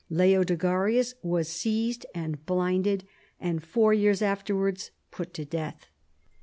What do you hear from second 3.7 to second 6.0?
years afterwards put to death.